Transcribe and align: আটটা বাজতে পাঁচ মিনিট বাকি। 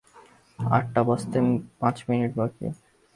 আটটা 0.59 1.01
বাজতে 1.07 1.37
পাঁচ 1.79 1.97
মিনিট 2.07 2.31
বাকি। 2.39 2.65